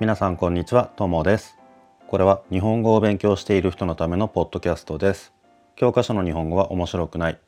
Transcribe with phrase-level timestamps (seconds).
[0.00, 1.56] 皆さんこんにちは、ともです。
[2.08, 5.32] これは日本語を勉強している人のためのポッドキャストです。
[5.76, 7.40] 教科書の日本語は面白くない。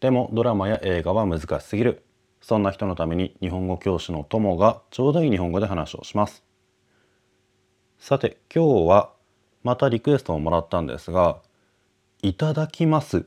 [0.00, 2.02] でもドラマや映画は難しすぎる。
[2.40, 6.42] そんな人のために日本語教師のともがちょうどいい日本語で話をします。
[8.00, 9.12] さて、今日は
[9.62, 11.38] またリクエストをもらったんですが、
[12.20, 13.22] いただきますっ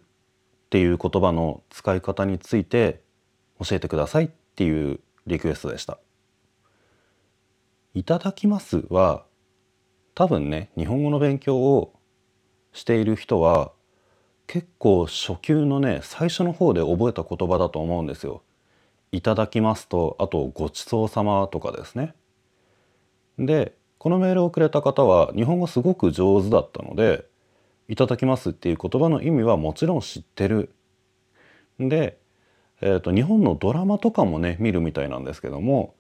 [0.70, 3.00] ていう言葉の使い方について
[3.66, 5.98] 教えてくださいっていうリクエストでした。
[7.96, 9.24] いただきますは
[10.16, 11.94] 多分ね日本語の勉強を
[12.74, 13.72] している人は
[14.48, 18.44] 結構初級のね最初の方で覚えた言葉だと思うんですよ。
[19.14, 22.14] いただきますとあとごちそうさまとかですね。
[23.40, 27.26] でこのメールをくれた方は日本語すごく上手だったので
[27.88, 30.70] いただきますっていう言葉の意味はもちろん知ってる。
[31.80, 32.18] で、
[32.82, 35.96] えー、と日本のドラマとかもね見るみたいなんですけども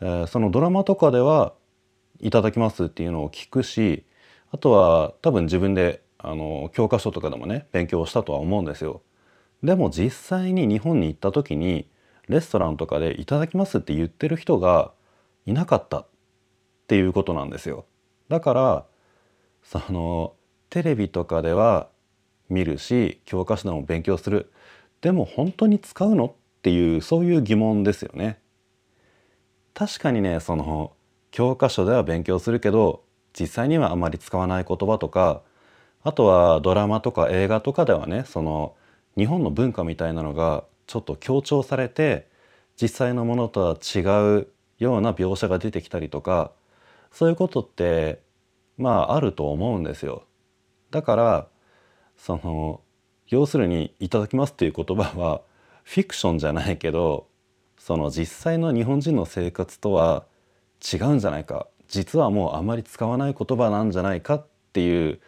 [0.00, 1.54] えーそのドラマとかでは
[2.20, 4.04] 「いただきます」っていうのを聞くし
[4.50, 9.02] あとは多分自分であの教科書とかでもね勉強したとは思うんですよ。
[9.62, 11.88] でも実際に日本に行った時に
[12.28, 14.92] レストランとかで「いただきます」って言ってる人が
[15.46, 16.06] いなかったっ
[16.88, 17.86] ていうことなんですよ。
[18.28, 18.86] だから
[19.62, 20.34] その
[20.70, 21.88] テレビとかでは
[22.48, 24.52] 見るし教科書でも勉強する
[25.00, 28.40] でも本当に使うのっていうそういう疑問ですよね。
[29.76, 30.94] 確かにねその
[31.30, 33.04] 教科書では勉強するけど
[33.38, 35.42] 実際にはあまり使わない言葉とか
[36.02, 38.74] あとはドラマとか映画とかではねその
[39.18, 42.26] 日本の文化みたいなのがちょっと強調されて
[42.80, 43.98] 実際のものとは違
[44.38, 46.52] うような描写が出てきたりとか
[47.12, 48.22] そういうことって
[48.78, 50.24] まああると思うんですよ。
[50.90, 51.48] だから
[52.16, 52.80] その
[53.28, 55.42] 要するに「いただきます」っていう言葉は
[55.84, 57.26] フィクションじゃないけど
[57.86, 60.24] その実際の日本人の生活とは
[60.92, 65.20] 違うんじゃないか実はもうあまり使わない言葉なんじゃないかっていう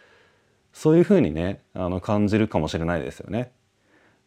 [0.73, 3.53] そういうふうにねあの感じるかもしれないですよね。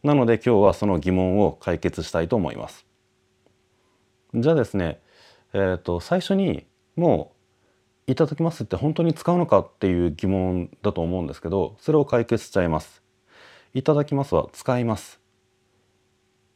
[0.02, 2.86] なので今日はその疑問を解決したいと思います。
[4.34, 5.02] じゃあですね、
[5.52, 6.64] えー、と最初に
[6.96, 7.34] も
[8.08, 13.02] う「いただきます」って本当に使うのかっていう疑問だと思うんですけどそれを解決しちゃいます。
[13.74, 15.21] いただきますは使います。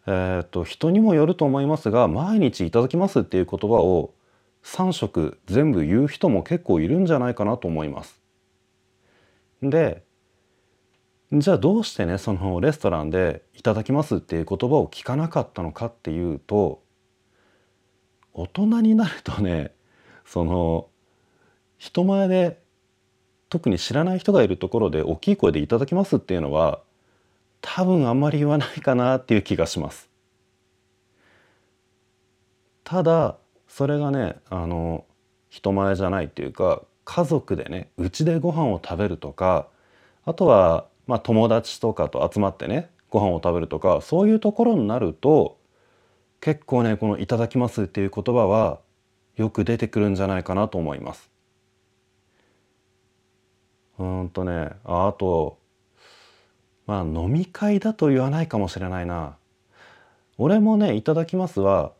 [0.07, 4.15] えー、と人にもよると思いますが毎日いただきますっていう言葉を
[4.63, 8.21] 3食全部言う人も結構いるんじゃないかなと思います。
[9.63, 10.05] で
[11.33, 16.83] じゃあどうしてねそのレストランで「いただきます」っていう言葉を聞かなかったのかっていうと
[18.33, 19.73] 大人になるとね
[20.25, 20.89] その
[21.79, 22.61] 人前で
[23.49, 26.81] 特に知らない人がいるところで大きい声で「いただきます」っていうのは
[27.69, 30.09] 多分あんまり言わないかなっていう気がします。
[32.85, 35.05] ただそれがねあの
[35.49, 39.67] 人前じゃないっていうか家族でねうちでご飯を食べるとか
[40.25, 45.59] あとは、まあ、友達とかと集まってねご飯を食べるとかそういうところになると
[46.41, 48.79] 結構ねこの「いただきます」っていう言葉は
[49.35, 51.29] よく出てくるんじゃないかなと思います。
[53.99, 55.59] うーんとねあと
[56.87, 59.37] まあ飲み会だと言わないかもしれないな。
[60.39, 61.93] 俺もね「いただきますは」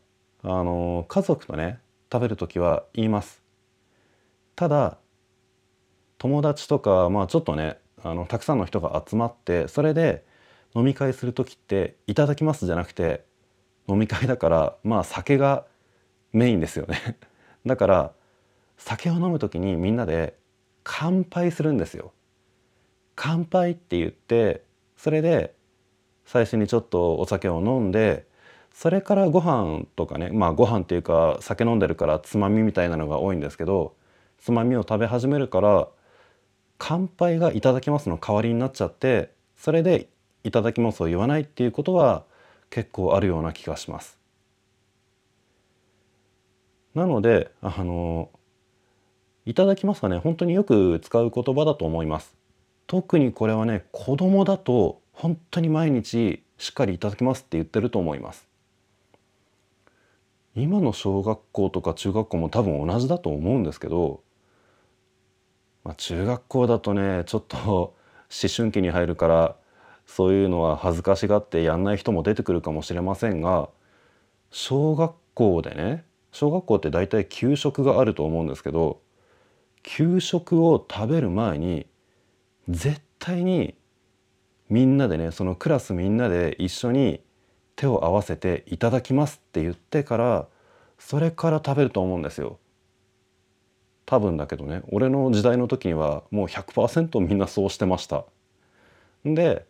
[0.43, 1.79] あの家族とね
[2.11, 3.41] 食べる時は言います。
[4.55, 4.97] ただ
[6.17, 10.25] 友達とかまあちょっとねあのたくさんの人が集まってそれで
[10.75, 13.25] 飲み会する時って「いただきます」じゃなくて
[13.87, 15.65] 飲み会だからまあ酒が
[16.33, 17.17] メインですよね。
[17.65, 18.13] だから
[18.77, 20.37] 酒を飲む時にみんなで
[20.83, 22.13] 乾杯するんですよ。
[23.15, 24.63] 乾杯って言って
[24.97, 25.53] それで
[26.25, 28.25] 最初にちょっとお酒を飲んで
[28.73, 33.95] それからご飯とかねまあご飯っていうか酒飲んでるからつまみみたいなのが多いんですけど
[34.37, 35.87] つまみを食べ始めるから
[36.77, 40.09] 乾杯が「いただきます」の代わりになっちゃってそれで
[40.43, 42.23] 「いただきます」を言わないっていうことは
[42.69, 44.19] 結構あるような気がします。
[46.93, 48.29] なのであの
[49.45, 52.35] 「いただきます」はね本当によく使う言葉だと思います。
[52.87, 58.47] 特にこれはね子供だと本当に毎日しっかりいただきますって言ってると思います。
[60.55, 64.21] 今の小学校とか中学校も多分同じだと思うんですけど、
[65.83, 67.93] まあ、中学校だとねちょっと思
[68.55, 69.55] 春期に入るから
[70.07, 73.69] そういうのは恥ずかしがってやんない人も出てくるかもしれませんが
[74.49, 78.99] 小学校でね小学校って大体給食があると思うんですけど
[79.83, 81.85] 給食を食べる前に
[82.69, 83.75] 絶対に
[84.69, 87.21] みんなでねそのクラスみんなで一緒に
[87.75, 90.47] 手を合わせて「いただきます」って言ってから
[90.97, 92.59] それから食べると思うんですよ。
[94.05, 98.25] 多分だけどね俺の時代の時にはもう100%みんなそうしてました。
[99.25, 99.65] で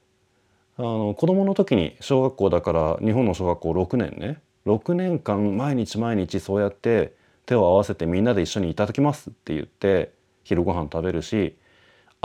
[0.77, 7.13] あの子供の時に小学校だから日本の小学校6年ね6年間毎日毎日そうやって
[7.45, 11.57] 手を合わせてみんなで一緒にいただきますって言って昼ご飯食べるし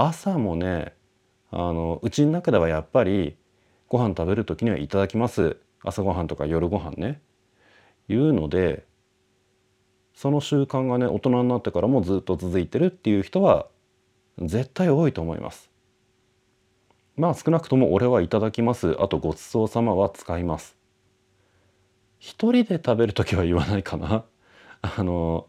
[0.05, 0.95] 朝もね
[1.53, 3.37] あのうちの中ではやっぱり
[3.89, 7.21] ご飯食べる時にはいただきます朝ごはんとか夜ご飯ね
[8.09, 8.85] 言うので
[10.15, 13.69] その習慣がね大人になってからもずっと続いてるっていう人は
[14.41, 15.71] 絶対多いと思います。
[17.17, 20.77] まあ少なくとも俺はいただきますあとごちそうさまは使います。
[22.19, 24.25] 一人で食べる時は言わないかな。
[24.81, 25.47] あの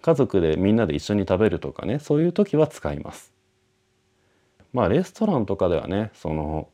[0.00, 3.32] 家族でみんなで一緒に食べるとかねそういう時は使います。
[4.72, 6.68] まあレストランとかではねその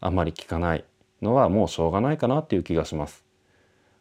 [0.00, 0.84] あまり聞かない
[1.22, 3.24] のはもうしょうがないかなっていう気がします。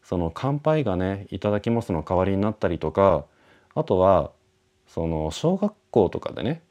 [0.04, 3.26] その乾杯がねいただきますの代わりになったりとか
[3.76, 4.32] あとは
[4.88, 6.62] その小学校とかでね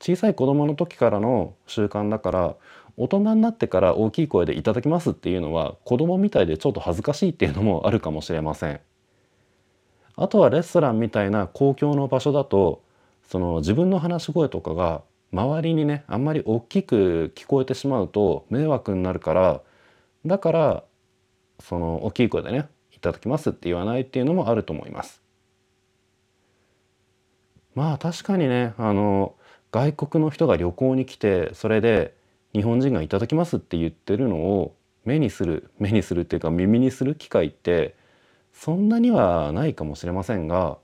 [0.00, 2.56] 小さい子供の時からの習慣だから
[2.96, 8.80] 大人になってから大きい声で「いただきます」っていうのは子供みたいでちょっと恥ずかしいっていうのもあるかもしれません。
[10.16, 12.82] あとはレストランみたいな公共の場所だと
[13.22, 15.02] その自分の話し声とかが
[15.32, 19.62] 周りにねあんまり大きく聞こえてしまうと迷惑になるから
[20.26, 20.84] だから
[21.60, 25.22] その大きい声でね「いただきます」って言わないっていうのもあると思います。
[27.74, 29.34] まあ確かにねあの
[29.70, 32.14] 外国の人が旅行に来てそれで
[32.54, 37.94] 日本人が「いただきます」って言ってるのを目にする目にするっていうか耳にする機会って
[38.52, 40.78] そんなにはないかもしれませんが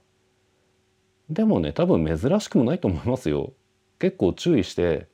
[1.29, 3.53] でもね多分珍しくもないと思いますよ。
[3.99, 5.07] 結構注意して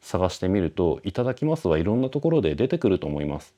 [0.00, 3.54] 探してみると「いただきます」はいろんなところで出てくると思います。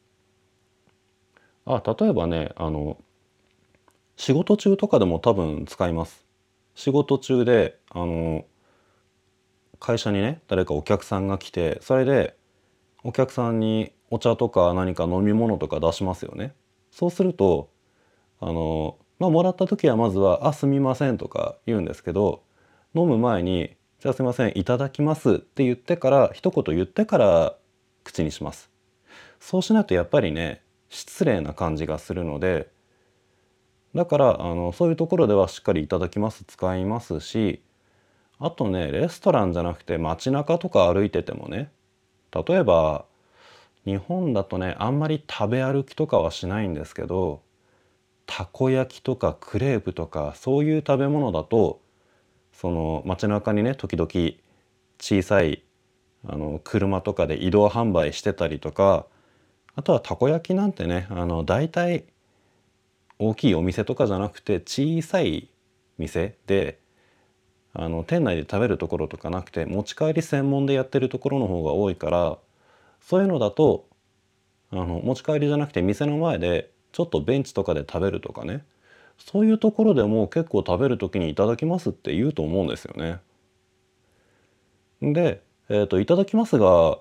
[1.67, 2.99] あ例えばねあの
[4.17, 6.25] 仕事中とかでも多分使います。
[6.75, 8.45] 仕事中であの
[9.79, 12.37] 会社にね誰かお客さんが来てそれで
[13.03, 16.55] お客さんにお茶とか何か飲み物とか出しますよね。
[16.91, 17.71] そうすると
[18.41, 22.43] あのまあもらった時はまずは「あすみません」とか言うんですけど
[22.95, 27.57] 飲む前に「じゃあすいませんいただきます」って言ってから一言言ってから
[28.05, 28.71] 口にします。
[29.41, 30.61] そうしないとやっぱりね
[30.91, 32.69] 失礼な感じがするので
[33.95, 37.63] だからあのそういうところではしっかり「いただきます」使いますし
[38.39, 41.73] あとねレストランじゃなくて街中とか歩いててもね
[42.47, 43.07] 例えば
[43.87, 47.41] 日本だとねあんまり食べ歩きとかはしないんですけど
[48.27, 51.81] たこ焼きとかクレープとかそういう食べ物だと
[52.55, 54.09] その街中にね時々
[54.99, 55.63] 小さい
[56.27, 59.07] あの車とかで移動販売してたりとか
[59.77, 62.05] あとはたこ焼きなんてねあの大体
[63.19, 65.49] 大きいお店とかじゃなくて小さい
[65.99, 66.79] 店で
[67.73, 72.39] あの店内で食べるところとかなくて持ち帰り専門でやってるところの方が多いから
[73.01, 73.87] そういうのだと
[74.71, 78.65] あの持ち帰りじゃなくて店の前でちょっとベンチとかで食べるとかね
[79.19, 83.21] そういうところでも結構食べる時に「いただきます」って言うと思うんですよね。
[85.01, 86.99] で「えーと、いただきますが」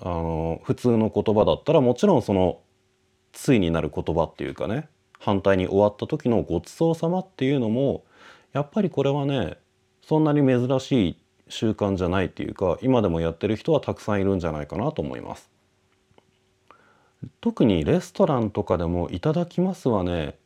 [0.00, 2.60] あの普通の言葉だったらもちろんその
[3.32, 8.04] 「ついになる言葉っていうかね反対に終わった時の「ごちそうさま」っていうのも
[8.52, 9.56] やっぱりこれはね
[10.02, 11.16] そんなに珍しい
[11.48, 15.50] 習慣じゃないっていうか今でもやってる人はたくさんいるんじゃないかなと思います。
[17.40, 20.38] 特にレストランとかでも「いただきます」はね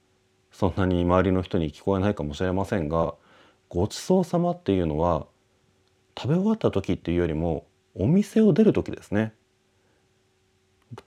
[0.53, 3.15] そんなに周りの人に聞こえないかもしれませんが
[3.69, 5.27] 「ごちそうさま」っていうのは
[6.17, 9.35] 食べ終わった時っていうよりもお店を出る時ですね。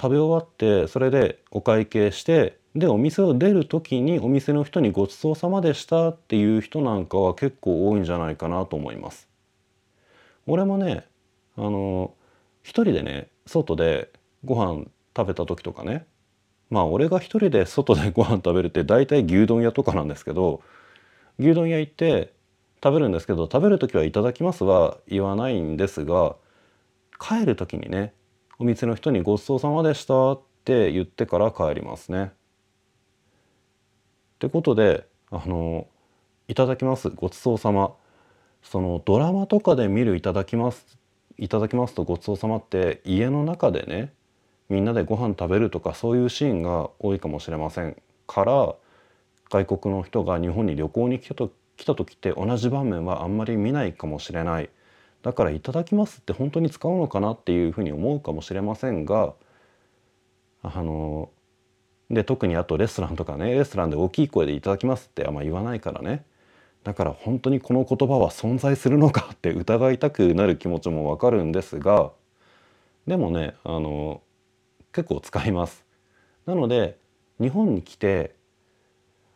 [0.02, 9.30] 食べ終わってそれでお会計してでお店を出る時にお店の人にごちそうさまでしたっていう人なんかは結構多いんじゃないかなと思います。
[10.48, 11.06] 俺もね
[11.56, 12.14] あの
[12.64, 14.12] 一人でね外で
[14.44, 14.86] ご飯
[15.16, 16.06] 食べた時とかね
[16.70, 20.62] まあ俺が一人で外でご飯食べるって大体牛丼屋とかなんですけど
[21.40, 22.34] 牛丼屋行って
[22.84, 26.36] 食べるんですけど食べる時は「いただきます」は言わないんですが
[27.20, 28.14] 帰る時にね
[28.60, 32.32] お店の人に「ごちそうさまでした」って言ってから帰りますね。
[34.36, 35.88] ってことであの
[36.48, 37.94] 「いただきますごちそうさま」
[38.62, 40.98] そのドラマとかで見る「いただきます」
[41.38, 44.14] いただきますとごちそうさまって家の中でね
[44.70, 48.76] みんなでご飯食べるとかそういうシーンが多いかもしれませんから
[49.50, 54.70] 外国の人が日本に旅行に来た来た時って同じ場面はあんまり見ないかもしれない。
[55.24, 59.34] だから「いただきます」って本当に使うのかなっていうふうに思うかもしれませんが
[60.62, 61.30] あの
[62.10, 66.26] で特にあとレストランとかねレストランで大きい声で「いただきます」ってあんま言わないからね。
[66.84, 72.12] だから本当にこの言葉は存在するのかって疑いたくなる気持ちもわかるんですが
[73.08, 74.22] でもねあの
[74.96, 75.84] 結構使います。
[76.46, 76.98] なので
[77.42, 78.34] 日本に来て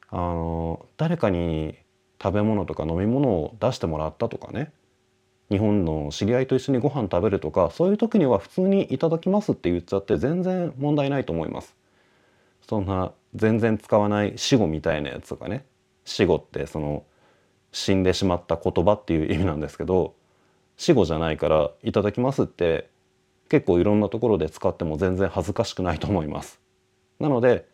[0.10, 1.75] あの誰かに
[2.22, 4.72] 食べ物とか飲み物を出してもらったとかね。
[5.51, 11.75] 日本の知り合いと一緒にご飯食べるとかそういう時には普通に「いただきます」って言っちゃって全然問題ないと思います。
[12.62, 15.66] そんな全然使わない死語みたいなやつとかね。
[16.06, 17.04] 死語ってその
[17.72, 20.13] 死んでしまった言葉っていう意味なんですけど
[20.78, 22.89] 死語じゃないから「いただきます」って
[23.50, 26.62] 結構いろんなところで使っても全然恥ずかしくないと思います。
[27.20, 27.68] なので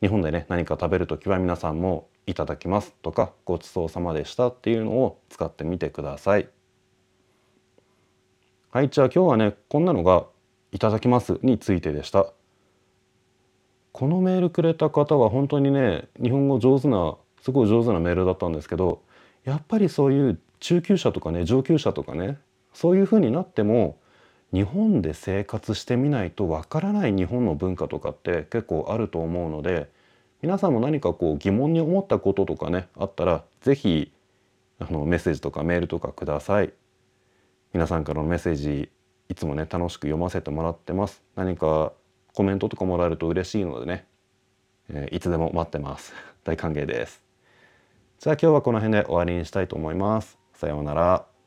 [0.00, 6.48] 日本でね何か食べる時は皆さんも「いただきます」とか「ごちそうさまでした」っていうのを使ってみてください。
[8.70, 10.26] はいじゃあ今日はねこんなのが
[10.72, 12.32] 「いただきます」についてでした。
[13.92, 19.02] このメールくれた方は本当にね日本語上手なすごい上手なメールだったんですけど
[19.44, 22.38] やっぱりそういう中級者とかね上級者とかね
[22.72, 23.98] そういうふうになっても
[24.52, 29.90] 日本で生活してみないとわからない日本の文化とかって結構あると思うので
[30.40, 34.12] 皆さんも何かこう疑問に思ったこととかねあったら是非
[34.78, 36.72] あのメッセージとかメールとかください。
[37.72, 38.90] 皆さんからのメッセージ
[39.28, 41.22] いつもね楽しく読ませてもらってます。
[41.34, 41.92] 何か
[42.32, 44.06] コメントとかもらえると嬉しいのでね、
[44.88, 46.12] えー、いつでも待ってます。
[46.44, 47.22] 大歓迎です。
[48.20, 50.38] じゃあ今日はこの辺で終わりにしたいと思います。
[50.54, 51.37] さようなら。